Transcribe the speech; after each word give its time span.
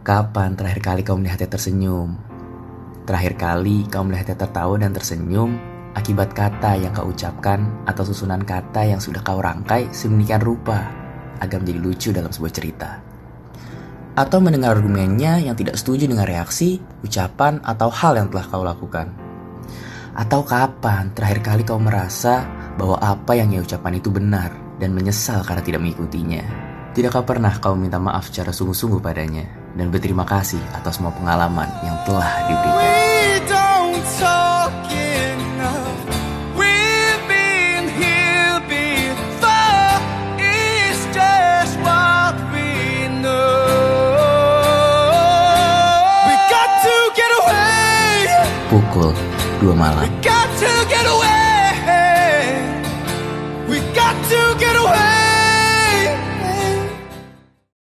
Kapan 0.00 0.56
terakhir 0.56 0.80
kali 0.80 1.00
kau 1.04 1.20
melihatnya 1.20 1.44
tersenyum? 1.44 2.16
Terakhir 3.04 3.36
kali 3.36 3.84
kau 3.84 4.00
melihatnya 4.00 4.32
tertawa 4.32 4.80
dan 4.80 4.96
tersenyum 4.96 5.60
akibat 5.92 6.32
kata 6.32 6.80
yang 6.80 6.96
kau 6.96 7.12
ucapkan 7.12 7.68
atau 7.84 8.08
susunan 8.08 8.40
kata 8.40 8.88
yang 8.88 8.96
sudah 8.96 9.20
kau 9.20 9.44
rangkai 9.44 9.92
sedemikian 9.92 10.40
rupa 10.40 10.88
agar 11.44 11.60
menjadi 11.60 11.80
lucu 11.84 12.08
dalam 12.16 12.32
sebuah 12.32 12.48
cerita. 12.48 12.90
Atau 14.16 14.40
mendengar 14.40 14.72
argumennya 14.72 15.36
yang 15.36 15.52
tidak 15.52 15.76
setuju 15.76 16.08
dengan 16.08 16.24
reaksi, 16.24 16.80
ucapan, 17.04 17.60
atau 17.60 17.92
hal 17.92 18.16
yang 18.16 18.32
telah 18.32 18.48
kau 18.48 18.64
lakukan. 18.64 19.12
Atau 20.16 20.48
kapan 20.48 21.12
terakhir 21.12 21.44
kali 21.44 21.62
kau 21.68 21.76
merasa 21.76 22.48
bahwa 22.80 22.96
apa 23.04 23.36
yang 23.36 23.52
ia 23.52 23.60
ucapkan 23.60 23.92
itu 23.92 24.08
benar 24.08 24.48
dan 24.80 24.96
menyesal 24.96 25.44
karena 25.44 25.60
tidak 25.60 25.84
mengikutinya? 25.84 26.40
Tidakkah 26.96 27.28
pernah 27.28 27.52
kau 27.60 27.76
minta 27.76 28.00
maaf 28.00 28.32
secara 28.32 28.48
sungguh-sungguh 28.48 29.04
padanya 29.04 29.59
dan 29.74 29.86
berterima 29.90 30.26
kasih 30.26 30.60
atas 30.74 30.98
semua 30.98 31.14
pengalaman 31.14 31.68
yang 31.86 31.96
telah 32.06 32.30
diberikan? 32.46 32.88
Pukul 48.70 49.10
2 49.58 49.74
malam. 49.74 50.06